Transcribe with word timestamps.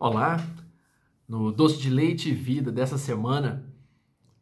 Olá, 0.00 0.46
no 1.28 1.50
Doce 1.50 1.76
de 1.80 1.90
Leite 1.90 2.28
e 2.28 2.32
Vida 2.32 2.70
dessa 2.70 2.96
semana, 2.96 3.68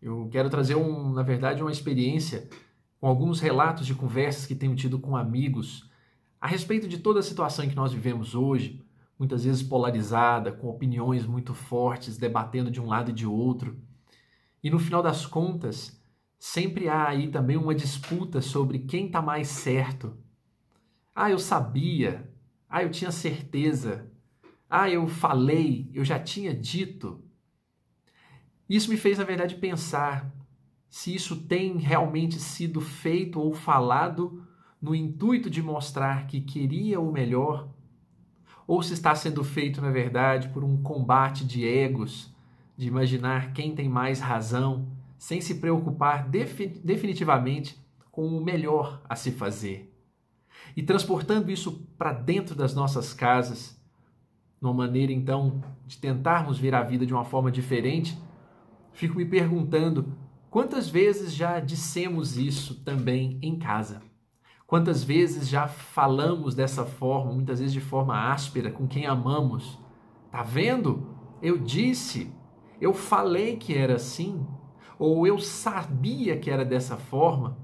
eu 0.03 0.29
quero 0.31 0.51
trazer, 0.51 0.75
um, 0.75 1.11
na 1.15 1.23
verdade, 1.23 1.63
uma 1.63 1.73
experiência 1.73 2.47
com 3.01 3.07
alguns 3.07 3.41
relatos 3.41 3.87
de 3.87 3.95
conversas 3.95 4.45
que 4.45 4.55
tenho 4.55 4.77
tido 4.77 4.99
com 4.99 5.17
amigos 5.17 5.89
a 6.39 6.47
respeito 6.47 6.87
de 6.87 6.99
toda 6.99 7.21
a 7.21 7.23
situação 7.23 7.65
em 7.65 7.71
que 7.71 7.75
nós 7.75 7.91
vivemos 7.91 8.35
hoje, 8.35 8.85
muitas 9.19 9.45
vezes 9.45 9.63
polarizada, 9.63 10.53
com 10.53 10.69
opiniões 10.69 11.25
muito 11.25 11.55
fortes, 11.55 12.19
debatendo 12.19 12.71
de 12.71 12.79
um 12.79 12.87
lado 12.87 13.11
e 13.11 13.15
de 13.15 13.27
outro. 13.27 13.79
E 14.63 14.69
no 14.69 14.79
final 14.79 15.03
das 15.03 15.25
contas, 15.25 15.99
sempre 16.39 16.87
há 16.87 17.09
aí 17.09 17.29
também 17.29 17.57
uma 17.57 17.75
disputa 17.75 18.43
sobre 18.43 18.81
quem 18.81 19.07
está 19.07 19.23
mais 19.23 19.49
certo. 19.49 20.19
Ah, 21.15 21.31
eu 21.31 21.39
sabia. 21.39 22.31
Ah, 22.69 22.83
eu 22.83 22.91
tinha 22.91 23.11
certeza. 23.11 24.15
Ah, 24.69 24.91
eu 24.91 25.07
falei, 25.07 25.91
eu 25.95 26.05
já 26.05 26.19
tinha 26.19 26.55
dito. 26.55 27.23
Isso 28.69 28.91
me 28.91 28.97
fez, 28.97 29.19
na 29.19 29.25
verdade, 29.25 29.55
pensar 29.55 30.33
se 30.89 31.15
isso 31.15 31.37
tem 31.37 31.77
realmente 31.77 32.41
sido 32.41 32.81
feito 32.81 33.41
ou 33.41 33.55
falado 33.55 34.43
no 34.81 34.95
intuito 34.95 35.49
de 35.49 35.63
mostrar 35.63 36.27
que 36.27 36.41
queria 36.41 37.01
o 37.01 37.13
melhor, 37.13 37.69
ou 38.67 38.83
se 38.83 38.95
está 38.95 39.15
sendo 39.15 39.45
feito, 39.45 39.81
na 39.81 39.91
verdade, 39.91 40.49
por 40.49 40.65
um 40.65 40.83
combate 40.83 41.45
de 41.45 41.65
egos, 41.65 42.35
de 42.77 42.89
imaginar 42.89 43.53
quem 43.53 43.75
tem 43.75 43.89
mais 43.89 44.21
razão, 44.21 44.89
sem 45.19 45.41
se 45.41 45.57
preocupar 45.57 46.29
definitivamente 46.29 47.81
com 48.11 48.27
o 48.27 48.45
melhor 48.45 49.03
a 49.09 49.15
se 49.15 49.31
fazer. 49.31 49.93
E 50.77 50.83
transportando 50.83 51.51
isso 51.51 51.87
para 51.97 52.13
dentro 52.13 52.55
das 52.55 52.75
nossas 52.75 53.15
casas, 53.15 53.76
numa 54.67 54.75
maneira 54.87 55.13
então 55.13 55.63
de 55.87 55.97
tentarmos 55.97 56.59
ver 56.59 56.75
a 56.75 56.83
vida 56.83 57.07
de 57.07 57.15
uma 57.15 57.25
forma 57.25 57.51
diferente, 57.51 58.19
fico 58.93 59.17
me 59.17 59.25
perguntando 59.25 60.13
quantas 60.51 60.89
vezes 60.89 61.33
já 61.33 61.61
dissemos 61.61 62.37
isso 62.37 62.83
também 62.83 63.39
em 63.41 63.57
casa? 63.57 64.03
Quantas 64.67 65.05
vezes 65.05 65.49
já 65.49 65.69
falamos 65.69 66.57
dessa 66.57 66.85
forma, 66.85 67.33
muitas 67.33 67.61
vezes 67.61 67.73
de 67.73 67.81
forma 67.81 68.33
áspera, 68.33 68.73
com 68.73 68.89
quem 68.89 69.07
amamos? 69.07 69.79
Tá 70.33 70.43
vendo? 70.43 71.15
Eu 71.41 71.57
disse, 71.59 72.35
eu 72.81 72.93
falei 72.93 73.57
que 73.57 73.73
era 73.73 73.95
assim, 73.95 74.45
ou 74.99 75.25
eu 75.25 75.39
sabia 75.39 76.37
que 76.37 76.51
era 76.51 76.65
dessa 76.65 76.97
forma. 76.97 77.57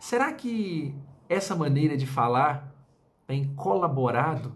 Será 0.00 0.32
que 0.32 0.94
essa 1.28 1.54
maneira 1.54 1.98
de 1.98 2.06
falar 2.06 2.74
tem 3.26 3.52
colaborado 3.54 4.54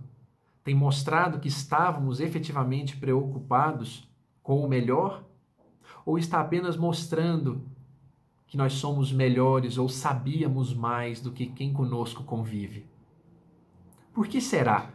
tem 0.63 0.75
mostrado 0.75 1.39
que 1.39 1.49
estávamos 1.49 2.21
efetivamente 2.21 2.97
preocupados 2.97 4.09
com 4.43 4.65
o 4.65 4.69
melhor? 4.69 5.25
Ou 6.05 6.19
está 6.19 6.41
apenas 6.41 6.77
mostrando 6.77 7.63
que 8.47 8.57
nós 8.57 8.75
somos 8.75 9.13
melhores 9.13 9.79
ou 9.79 9.89
sabíamos 9.89 10.75
mais 10.75 11.21
do 11.21 11.31
que 11.31 11.47
quem 11.47 11.73
conosco 11.73 12.25
convive? 12.25 12.85
Por 14.13 14.27
que 14.27 14.41
será? 14.41 14.91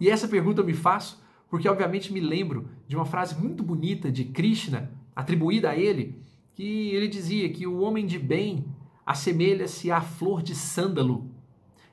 E 0.00 0.10
essa 0.10 0.28
pergunta 0.28 0.60
eu 0.60 0.66
me 0.66 0.74
faço 0.74 1.22
porque, 1.48 1.68
obviamente, 1.68 2.12
me 2.12 2.20
lembro 2.20 2.68
de 2.86 2.94
uma 2.94 3.06
frase 3.06 3.34
muito 3.34 3.62
bonita 3.62 4.12
de 4.12 4.24
Krishna, 4.24 4.90
atribuída 5.16 5.70
a 5.70 5.76
ele, 5.76 6.20
que 6.54 6.90
ele 6.90 7.08
dizia 7.08 7.48
que 7.48 7.66
o 7.66 7.80
homem 7.80 8.04
de 8.04 8.18
bem 8.18 8.66
assemelha-se 9.06 9.90
à 9.90 10.00
flor 10.00 10.42
de 10.42 10.54
sândalo, 10.54 11.30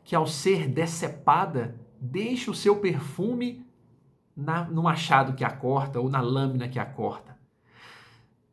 que 0.03 0.15
ao 0.15 0.27
ser 0.27 0.67
decepada 0.67 1.79
deixe 1.99 2.49
o 2.49 2.53
seu 2.53 2.77
perfume 2.77 3.65
na, 4.35 4.65
no 4.65 4.83
machado 4.83 5.33
que 5.33 5.43
a 5.43 5.49
corta 5.49 5.99
ou 5.99 6.09
na 6.09 6.21
lâmina 6.21 6.67
que 6.67 6.79
a 6.79 6.85
corta. 6.85 7.35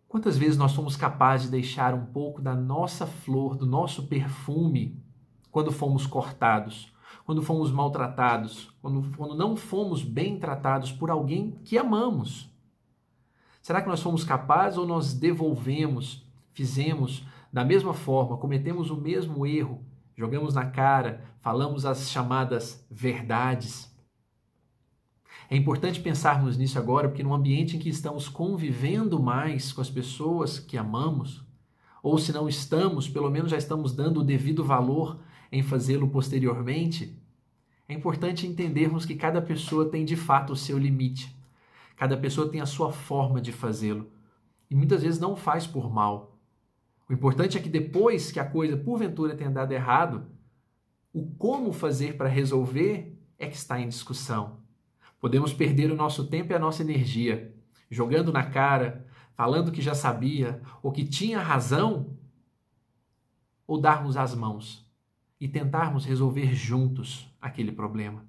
Quantas 0.08 0.36
vezes 0.36 0.58
nós 0.58 0.72
somos 0.72 0.96
capazes 0.96 1.46
de 1.46 1.52
deixar 1.52 1.94
um 1.94 2.04
pouco 2.04 2.40
da 2.40 2.54
nossa 2.54 3.06
flor, 3.06 3.56
do 3.56 3.66
nosso 3.66 4.06
perfume, 4.06 5.02
quando 5.50 5.72
fomos 5.72 6.06
cortados, 6.06 6.92
quando 7.24 7.42
fomos 7.42 7.70
maltratados, 7.70 8.70
quando, 8.82 9.16
quando 9.16 9.34
não 9.34 9.56
fomos 9.56 10.04
bem 10.04 10.38
tratados 10.38 10.92
por 10.92 11.10
alguém 11.10 11.58
que 11.64 11.78
amamos? 11.78 12.50
Será 13.62 13.80
que 13.80 13.88
nós 13.88 14.02
fomos 14.02 14.24
capazes 14.24 14.78
ou 14.78 14.86
nós 14.86 15.14
devolvemos, 15.14 16.26
fizemos 16.52 17.24
da 17.52 17.64
mesma 17.64 17.94
forma, 17.94 18.36
cometemos 18.36 18.90
o 18.90 18.96
mesmo 18.96 19.46
erro 19.46 19.84
jogamos 20.16 20.54
na 20.54 20.66
cara, 20.66 21.22
falamos 21.40 21.84
as 21.84 22.10
chamadas 22.10 22.86
verdades. 22.90 23.92
É 25.50 25.56
importante 25.56 26.00
pensarmos 26.00 26.56
nisso 26.56 26.78
agora, 26.78 27.08
porque 27.08 27.22
no 27.22 27.34
ambiente 27.34 27.76
em 27.76 27.78
que 27.78 27.88
estamos 27.88 28.28
convivendo 28.28 29.20
mais 29.20 29.72
com 29.72 29.80
as 29.80 29.90
pessoas 29.90 30.58
que 30.58 30.78
amamos, 30.78 31.44
ou 32.02 32.18
se 32.18 32.32
não 32.32 32.48
estamos, 32.48 33.08
pelo 33.08 33.30
menos 33.30 33.50
já 33.50 33.58
estamos 33.58 33.94
dando 33.94 34.20
o 34.20 34.24
devido 34.24 34.64
valor 34.64 35.20
em 35.50 35.62
fazê-lo 35.62 36.08
posteriormente, 36.08 37.16
é 37.88 37.94
importante 37.94 38.46
entendermos 38.46 39.04
que 39.04 39.14
cada 39.14 39.42
pessoa 39.42 39.90
tem 39.90 40.04
de 40.04 40.16
fato 40.16 40.54
o 40.54 40.56
seu 40.56 40.78
limite. 40.78 41.36
Cada 41.96 42.16
pessoa 42.16 42.48
tem 42.48 42.60
a 42.60 42.66
sua 42.66 42.90
forma 42.90 43.40
de 43.40 43.52
fazê-lo. 43.52 44.10
E 44.70 44.74
muitas 44.74 45.02
vezes 45.02 45.20
não 45.20 45.36
faz 45.36 45.66
por 45.66 45.92
mal, 45.92 46.31
o 47.08 47.12
importante 47.12 47.58
é 47.58 47.60
que 47.60 47.68
depois 47.68 48.30
que 48.30 48.40
a 48.40 48.44
coisa 48.44 48.76
porventura 48.76 49.36
tenha 49.36 49.50
dado 49.50 49.72
errado, 49.72 50.26
o 51.12 51.26
como 51.36 51.72
fazer 51.72 52.16
para 52.16 52.28
resolver 52.28 53.18
é 53.38 53.46
que 53.46 53.56
está 53.56 53.80
em 53.80 53.88
discussão. 53.88 54.60
Podemos 55.20 55.52
perder 55.52 55.90
o 55.90 55.96
nosso 55.96 56.26
tempo 56.26 56.52
e 56.52 56.56
a 56.56 56.58
nossa 56.58 56.82
energia 56.82 57.54
jogando 57.90 58.32
na 58.32 58.44
cara, 58.44 59.06
falando 59.34 59.70
que 59.70 59.82
já 59.82 59.94
sabia 59.94 60.62
ou 60.82 60.90
que 60.90 61.04
tinha 61.04 61.40
razão, 61.40 62.16
ou 63.66 63.78
darmos 63.78 64.16
as 64.16 64.34
mãos 64.34 64.90
e 65.38 65.46
tentarmos 65.46 66.04
resolver 66.04 66.54
juntos 66.54 67.28
aquele 67.40 67.72
problema. 67.72 68.24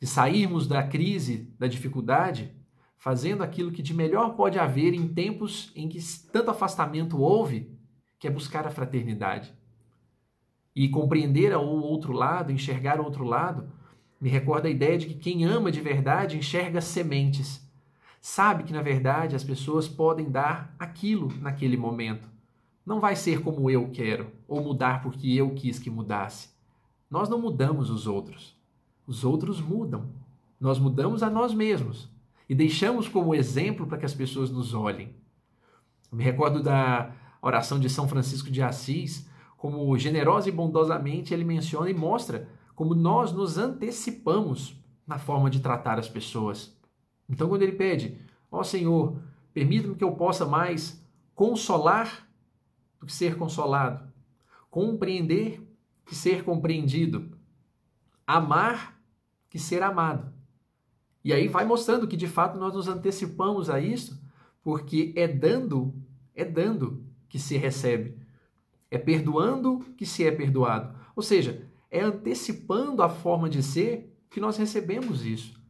De 0.00 0.06
sairmos 0.06 0.66
da 0.66 0.82
crise, 0.82 1.52
da 1.58 1.66
dificuldade, 1.66 2.54
fazendo 2.96 3.42
aquilo 3.42 3.70
que 3.70 3.82
de 3.82 3.94
melhor 3.94 4.34
pode 4.34 4.58
haver 4.58 4.94
em 4.94 5.08
tempos 5.08 5.70
em 5.74 5.88
que 5.88 5.98
tanto 6.32 6.50
afastamento 6.50 7.20
houve 7.20 7.77
que 8.18 8.26
é 8.26 8.30
buscar 8.30 8.66
a 8.66 8.70
fraternidade. 8.70 9.52
E 10.74 10.88
compreender 10.88 11.54
o 11.56 11.60
outro 11.60 12.12
lado, 12.12 12.52
enxergar 12.52 13.00
o 13.00 13.04
outro 13.04 13.24
lado, 13.24 13.68
me 14.20 14.28
recorda 14.28 14.68
a 14.68 14.70
ideia 14.70 14.98
de 14.98 15.06
que 15.06 15.14
quem 15.14 15.44
ama 15.44 15.70
de 15.70 15.80
verdade 15.80 16.36
enxerga 16.36 16.80
sementes. 16.80 17.66
Sabe 18.20 18.64
que, 18.64 18.72
na 18.72 18.82
verdade, 18.82 19.36
as 19.36 19.44
pessoas 19.44 19.88
podem 19.88 20.30
dar 20.30 20.74
aquilo 20.78 21.32
naquele 21.40 21.76
momento. 21.76 22.28
Não 22.84 23.00
vai 23.00 23.14
ser 23.14 23.42
como 23.42 23.70
eu 23.70 23.90
quero, 23.90 24.32
ou 24.46 24.62
mudar 24.62 25.02
porque 25.02 25.28
eu 25.32 25.54
quis 25.54 25.78
que 25.78 25.90
mudasse. 25.90 26.48
Nós 27.10 27.28
não 27.28 27.40
mudamos 27.40 27.90
os 27.90 28.06
outros. 28.06 28.56
Os 29.06 29.24
outros 29.24 29.60
mudam. 29.60 30.10
Nós 30.60 30.78
mudamos 30.78 31.22
a 31.22 31.30
nós 31.30 31.54
mesmos 31.54 32.10
e 32.48 32.54
deixamos 32.54 33.06
como 33.06 33.34
exemplo 33.34 33.86
para 33.86 33.98
que 33.98 34.06
as 34.06 34.14
pessoas 34.14 34.50
nos 34.50 34.74
olhem. 34.74 35.14
Eu 36.10 36.18
me 36.18 36.24
recordo 36.24 36.62
da 36.62 37.12
oração 37.40 37.78
de 37.78 37.88
São 37.88 38.08
Francisco 38.08 38.50
de 38.50 38.62
Assis, 38.62 39.28
como 39.56 39.96
generosa 39.98 40.48
e 40.48 40.52
bondosamente 40.52 41.34
ele 41.34 41.44
menciona 41.44 41.90
e 41.90 41.94
mostra 41.94 42.48
como 42.74 42.94
nós 42.94 43.32
nos 43.32 43.58
antecipamos 43.58 44.80
na 45.06 45.18
forma 45.18 45.50
de 45.50 45.60
tratar 45.60 45.98
as 45.98 46.08
pessoas. 46.08 46.78
Então, 47.28 47.48
quando 47.48 47.62
ele 47.62 47.72
pede, 47.72 48.20
ó 48.50 48.60
oh, 48.60 48.64
Senhor, 48.64 49.20
permita-me 49.52 49.96
que 49.96 50.04
eu 50.04 50.12
possa 50.12 50.46
mais 50.46 51.04
consolar 51.34 52.28
do 53.00 53.06
que 53.06 53.12
ser 53.12 53.36
consolado, 53.36 54.12
compreender 54.70 55.60
que 56.04 56.14
ser 56.14 56.44
compreendido, 56.44 57.36
amar 58.26 59.00
que 59.50 59.58
ser 59.58 59.82
amado. 59.82 60.32
E 61.24 61.32
aí 61.32 61.48
vai 61.48 61.64
mostrando 61.64 62.06
que 62.06 62.16
de 62.16 62.28
fato 62.28 62.58
nós 62.58 62.74
nos 62.74 62.86
antecipamos 62.86 63.68
a 63.68 63.80
isso, 63.80 64.22
porque 64.62 65.12
é 65.16 65.26
dando, 65.26 65.94
é 66.34 66.44
dando 66.44 67.07
que 67.28 67.38
se 67.38 67.56
recebe. 67.56 68.16
É 68.90 68.98
perdoando 68.98 69.80
que 69.96 70.06
se 70.06 70.26
é 70.26 70.30
perdoado. 70.30 70.94
Ou 71.14 71.22
seja, 71.22 71.66
é 71.90 72.00
antecipando 72.00 73.02
a 73.02 73.08
forma 73.08 73.48
de 73.48 73.62
ser 73.62 74.14
que 74.30 74.40
nós 74.40 74.56
recebemos 74.56 75.24
isso. 75.24 75.60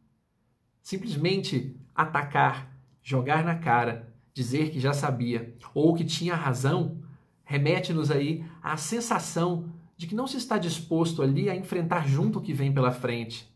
Simplesmente 0.81 1.75
atacar, 1.93 2.73
jogar 3.01 3.43
na 3.43 3.55
cara, 3.55 4.13
dizer 4.33 4.71
que 4.71 4.79
já 4.79 4.93
sabia 4.93 5.55
ou 5.73 5.93
que 5.93 6.03
tinha 6.03 6.35
razão, 6.35 6.97
remete-nos 7.43 8.11
aí 8.11 8.45
à 8.61 8.77
sensação 8.77 9.69
de 9.97 10.07
que 10.07 10.15
não 10.15 10.27
se 10.27 10.37
está 10.37 10.57
disposto 10.57 11.21
ali 11.21 11.49
a 11.49 11.55
enfrentar 11.55 12.07
junto 12.07 12.39
o 12.39 12.41
que 12.41 12.53
vem 12.53 12.71
pela 12.73 12.91
frente, 12.91 13.53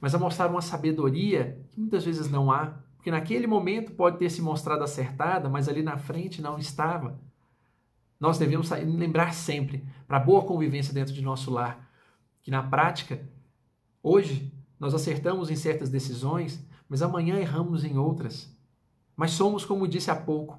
mas 0.00 0.14
a 0.14 0.18
mostrar 0.18 0.50
uma 0.50 0.60
sabedoria 0.60 1.64
que 1.70 1.78
muitas 1.78 2.04
vezes 2.04 2.28
não 2.28 2.50
há, 2.50 2.78
porque 2.96 3.10
naquele 3.10 3.46
momento 3.46 3.92
pode 3.92 4.18
ter 4.18 4.30
se 4.30 4.42
mostrado 4.42 4.82
acertada, 4.82 5.48
mas 5.48 5.68
ali 5.68 5.82
na 5.82 5.96
frente 5.96 6.42
não 6.42 6.58
estava. 6.58 7.20
Nós 8.18 8.38
devemos 8.38 8.70
lembrar 8.70 9.34
sempre, 9.34 9.84
para 10.06 10.18
boa 10.18 10.44
convivência 10.44 10.94
dentro 10.94 11.12
de 11.12 11.22
nosso 11.22 11.50
lar, 11.50 11.90
que 12.42 12.50
na 12.50 12.62
prática, 12.62 13.20
hoje, 14.02 14.52
nós 14.78 14.94
acertamos 14.94 15.50
em 15.50 15.56
certas 15.56 15.88
decisões, 15.88 16.64
mas 16.88 17.02
amanhã 17.02 17.38
erramos 17.38 17.84
em 17.84 17.96
outras. 17.96 18.54
Mas 19.16 19.30
somos, 19.32 19.64
como 19.64 19.88
disse 19.88 20.10
há 20.10 20.16
pouco, 20.16 20.58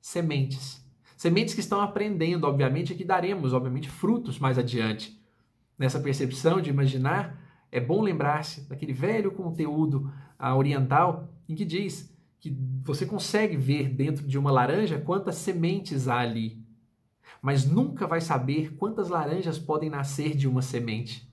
sementes. 0.00 0.84
Sementes 1.16 1.54
que 1.54 1.60
estão 1.60 1.80
aprendendo, 1.80 2.44
obviamente, 2.44 2.92
e 2.92 2.96
que 2.96 3.04
daremos, 3.04 3.52
obviamente, 3.52 3.88
frutos 3.88 4.38
mais 4.38 4.58
adiante. 4.58 5.20
Nessa 5.78 6.00
percepção 6.00 6.60
de 6.60 6.70
imaginar, 6.70 7.42
é 7.70 7.80
bom 7.80 8.00
lembrar-se 8.00 8.62
daquele 8.68 8.92
velho 8.92 9.32
conteúdo 9.32 10.10
oriental 10.56 11.28
em 11.48 11.54
que 11.54 11.64
diz 11.64 12.14
que 12.38 12.56
você 12.82 13.04
consegue 13.04 13.56
ver 13.56 13.88
dentro 13.88 14.26
de 14.26 14.38
uma 14.38 14.50
laranja 14.50 15.00
quantas 15.00 15.36
sementes 15.36 16.08
há 16.08 16.18
ali, 16.18 16.64
mas 17.42 17.64
nunca 17.64 18.06
vai 18.06 18.20
saber 18.20 18.74
quantas 18.76 19.08
laranjas 19.08 19.58
podem 19.58 19.90
nascer 19.90 20.34
de 20.36 20.48
uma 20.48 20.62
semente. 20.62 21.30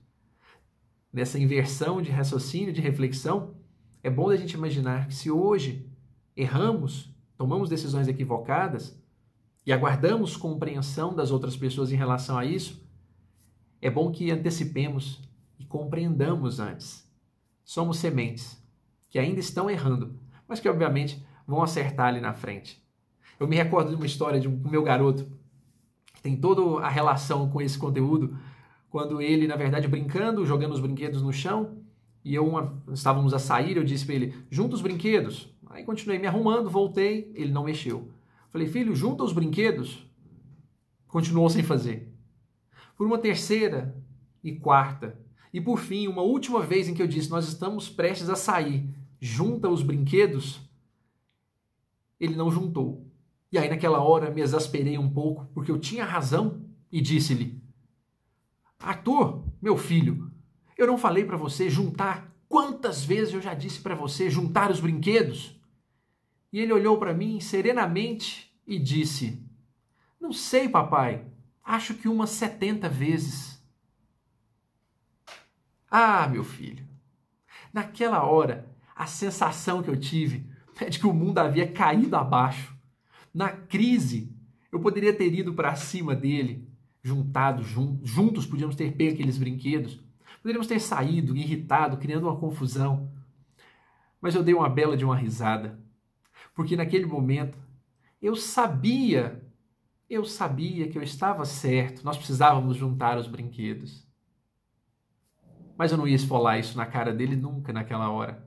Nessa 1.12 1.38
inversão 1.38 2.02
de 2.02 2.10
raciocínio, 2.10 2.72
de 2.72 2.80
reflexão, 2.80 3.54
é 4.02 4.10
bom 4.10 4.30
a 4.30 4.36
gente 4.36 4.52
imaginar 4.52 5.06
que 5.08 5.14
se 5.14 5.30
hoje 5.30 5.88
erramos, 6.36 7.14
tomamos 7.36 7.68
decisões 7.68 8.08
equivocadas 8.08 9.00
e 9.64 9.72
aguardamos 9.72 10.36
compreensão 10.36 11.14
das 11.14 11.30
outras 11.30 11.56
pessoas 11.56 11.90
em 11.90 11.96
relação 11.96 12.36
a 12.36 12.44
isso, 12.44 12.84
é 13.80 13.90
bom 13.90 14.10
que 14.10 14.30
antecipemos 14.30 15.22
e 15.58 15.64
compreendamos 15.64 16.60
antes. 16.60 17.08
Somos 17.64 17.98
sementes 17.98 18.62
que 19.08 19.18
ainda 19.18 19.40
estão 19.40 19.70
errando, 19.70 20.18
mas 20.46 20.60
que 20.60 20.68
obviamente 20.68 21.24
vão 21.46 21.62
acertar 21.62 22.08
ali 22.08 22.20
na 22.20 22.34
frente. 22.34 22.82
Eu 23.38 23.48
me 23.48 23.56
recordo 23.56 23.90
de 23.90 23.96
uma 23.96 24.06
história 24.06 24.40
de 24.40 24.48
um 24.48 24.56
meu 24.68 24.82
garoto, 24.82 25.26
tem 26.24 26.34
toda 26.34 26.82
a 26.82 26.88
relação 26.88 27.50
com 27.50 27.60
esse 27.60 27.76
conteúdo, 27.76 28.34
quando 28.88 29.20
ele, 29.20 29.46
na 29.46 29.56
verdade, 29.56 29.86
brincando, 29.86 30.46
jogando 30.46 30.72
os 30.72 30.80
brinquedos 30.80 31.20
no 31.20 31.30
chão, 31.30 31.76
e 32.24 32.34
eu 32.34 32.48
uma, 32.48 32.82
estávamos 32.94 33.34
a 33.34 33.38
sair, 33.38 33.76
eu 33.76 33.84
disse 33.84 34.06
para 34.06 34.14
ele: 34.14 34.34
junta 34.50 34.74
os 34.74 34.80
brinquedos. 34.80 35.54
Aí 35.68 35.84
continuei 35.84 36.18
me 36.18 36.26
arrumando, 36.26 36.70
voltei, 36.70 37.30
ele 37.34 37.52
não 37.52 37.64
mexeu. 37.64 38.08
Falei: 38.48 38.66
filho, 38.66 38.96
junta 38.96 39.22
os 39.22 39.34
brinquedos. 39.34 40.10
Continuou 41.08 41.50
sem 41.50 41.62
fazer. 41.62 42.10
Por 42.96 43.06
uma 43.06 43.18
terceira 43.18 43.94
e 44.42 44.52
quarta, 44.52 45.20
e 45.52 45.60
por 45.60 45.78
fim, 45.78 46.08
uma 46.08 46.22
última 46.22 46.62
vez 46.62 46.88
em 46.88 46.94
que 46.94 47.02
eu 47.02 47.06
disse: 47.06 47.28
nós 47.28 47.46
estamos 47.46 47.90
prestes 47.90 48.30
a 48.30 48.34
sair, 48.34 48.88
junta 49.20 49.68
os 49.68 49.82
brinquedos. 49.82 50.58
Ele 52.18 52.34
não 52.34 52.50
juntou. 52.50 53.03
E 53.54 53.58
aí, 53.58 53.68
naquela 53.68 54.02
hora, 54.02 54.32
me 54.32 54.40
exasperei 54.40 54.98
um 54.98 55.08
pouco, 55.08 55.46
porque 55.54 55.70
eu 55.70 55.78
tinha 55.78 56.04
razão 56.04 56.66
e 56.90 57.00
disse-lhe: 57.00 57.62
Arthur, 58.80 59.44
meu 59.62 59.76
filho, 59.76 60.28
eu 60.76 60.88
não 60.88 60.98
falei 60.98 61.24
para 61.24 61.36
você 61.36 61.70
juntar? 61.70 62.34
Quantas 62.48 63.04
vezes 63.04 63.32
eu 63.32 63.40
já 63.40 63.54
disse 63.54 63.80
para 63.80 63.94
você 63.94 64.28
juntar 64.28 64.72
os 64.72 64.80
brinquedos? 64.80 65.56
E 66.52 66.58
ele 66.58 66.72
olhou 66.72 66.98
para 66.98 67.14
mim 67.14 67.38
serenamente 67.38 68.52
e 68.66 68.76
disse: 68.76 69.40
Não 70.20 70.32
sei, 70.32 70.68
papai. 70.68 71.24
Acho 71.62 71.94
que 71.94 72.08
umas 72.08 72.30
70 72.30 72.88
vezes. 72.88 73.64
Ah, 75.88 76.26
meu 76.26 76.42
filho. 76.42 76.84
Naquela 77.72 78.24
hora, 78.24 78.68
a 78.96 79.06
sensação 79.06 79.80
que 79.80 79.90
eu 79.90 79.96
tive 79.96 80.44
é 80.80 80.90
de 80.90 80.98
que 80.98 81.06
o 81.06 81.14
mundo 81.14 81.38
havia 81.38 81.70
caído 81.70 82.16
abaixo. 82.16 82.73
Na 83.34 83.50
crise, 83.50 84.32
eu 84.70 84.78
poderia 84.78 85.12
ter 85.12 85.34
ido 85.34 85.52
para 85.52 85.74
cima 85.74 86.14
dele, 86.14 86.68
juntado, 87.02 87.62
juntos 87.64 88.46
podíamos 88.46 88.76
ter 88.76 88.92
pego 88.92 89.14
aqueles 89.14 89.36
brinquedos, 89.36 90.00
Poderíamos 90.44 90.66
ter 90.66 90.78
saído, 90.78 91.34
irritado, 91.34 91.96
criando 91.96 92.24
uma 92.24 92.36
confusão. 92.36 93.10
Mas 94.20 94.34
eu 94.34 94.42
dei 94.42 94.52
uma 94.52 94.68
bela 94.68 94.94
de 94.94 95.02
uma 95.02 95.16
risada, 95.16 95.80
porque 96.54 96.76
naquele 96.76 97.06
momento 97.06 97.56
eu 98.20 98.36
sabia, 98.36 99.42
eu 100.08 100.22
sabia 100.26 100.86
que 100.86 100.98
eu 100.98 101.02
estava 101.02 101.46
certo, 101.46 102.04
nós 102.04 102.18
precisávamos 102.18 102.76
juntar 102.76 103.16
os 103.16 103.26
brinquedos. 103.26 104.06
Mas 105.78 105.92
eu 105.92 105.96
não 105.96 106.06
ia 106.06 106.14
esfolar 106.14 106.58
isso 106.58 106.76
na 106.76 106.84
cara 106.84 107.14
dele 107.14 107.36
nunca 107.36 107.72
naquela 107.72 108.10
hora, 108.10 108.46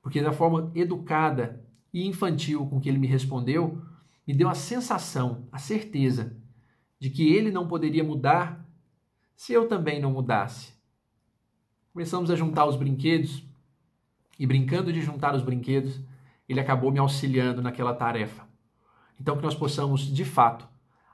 porque 0.00 0.22
da 0.22 0.32
forma 0.32 0.70
educada 0.72 1.66
e 1.92 2.06
infantil 2.06 2.64
com 2.66 2.80
que 2.80 2.88
ele 2.88 2.98
me 2.98 3.08
respondeu, 3.08 3.82
me 4.26 4.34
deu 4.34 4.48
a 4.48 4.54
sensação, 4.54 5.46
a 5.52 5.58
certeza 5.58 6.36
de 6.98 7.10
que 7.10 7.32
ele 7.34 7.50
não 7.50 7.68
poderia 7.68 8.02
mudar 8.02 8.66
se 9.36 9.52
eu 9.52 9.68
também 9.68 10.00
não 10.00 10.12
mudasse. 10.12 10.72
Começamos 11.92 12.30
a 12.30 12.36
juntar 12.36 12.66
os 12.66 12.76
brinquedos 12.76 13.44
e 14.38 14.46
brincando 14.46 14.92
de 14.92 15.00
juntar 15.00 15.34
os 15.34 15.42
brinquedos, 15.42 16.00
ele 16.48 16.60
acabou 16.60 16.90
me 16.90 16.98
auxiliando 16.98 17.62
naquela 17.62 17.94
tarefa. 17.94 18.46
Então 19.20 19.36
que 19.36 19.42
nós 19.42 19.54
possamos, 19.54 20.02
de 20.02 20.24
fato, 20.24 20.68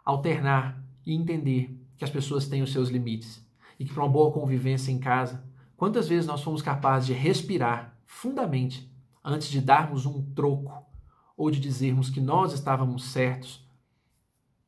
alternar 0.04 0.82
e 1.04 1.14
entender 1.14 1.76
que 1.96 2.04
as 2.04 2.10
pessoas 2.10 2.46
têm 2.46 2.62
os 2.62 2.72
seus 2.72 2.88
limites 2.88 3.44
e 3.78 3.84
que 3.84 3.92
para 3.92 4.02
uma 4.02 4.12
boa 4.12 4.32
convivência 4.32 4.90
em 4.90 4.98
casa, 4.98 5.44
quantas 5.76 6.08
vezes 6.08 6.26
nós 6.26 6.42
fomos 6.42 6.62
capazes 6.62 7.06
de 7.06 7.12
respirar 7.12 7.96
fundamente 8.06 8.90
antes 9.24 9.48
de 9.48 9.60
darmos 9.60 10.06
um 10.06 10.22
troco 10.34 10.89
ou 11.40 11.50
de 11.50 11.58
dizermos 11.58 12.10
que 12.10 12.20
nós 12.20 12.52
estávamos 12.52 13.02
certos, 13.12 13.66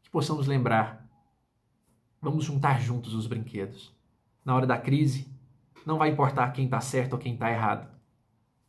que 0.02 0.08
possamos 0.08 0.46
lembrar, 0.46 1.06
vamos 2.18 2.46
juntar 2.46 2.80
juntos 2.80 3.12
os 3.12 3.26
brinquedos. 3.26 3.94
Na 4.42 4.54
hora 4.56 4.66
da 4.66 4.78
crise, 4.78 5.30
não 5.84 5.98
vai 5.98 6.08
importar 6.08 6.50
quem 6.52 6.64
está 6.64 6.80
certo 6.80 7.12
ou 7.12 7.18
quem 7.18 7.34
está 7.34 7.50
errado. 7.50 7.86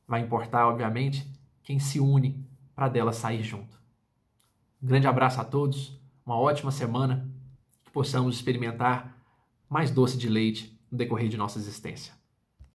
Vai 0.06 0.20
importar, 0.20 0.68
obviamente, 0.68 1.26
quem 1.64 1.80
se 1.80 1.98
une 1.98 2.46
para 2.76 2.90
dela 2.90 3.14
sair 3.14 3.42
junto. 3.42 3.82
Um 4.82 4.88
grande 4.88 5.08
abraço 5.08 5.40
a 5.40 5.46
todos, 5.46 5.98
uma 6.26 6.38
ótima 6.38 6.72
semana, 6.72 7.32
que 7.86 7.92
possamos 7.92 8.36
experimentar 8.36 9.18
mais 9.70 9.92
doce 9.92 10.18
de 10.18 10.28
leite 10.28 10.78
no 10.92 10.98
decorrer 10.98 11.30
de 11.30 11.38
nossa 11.38 11.58
existência. 11.58 12.14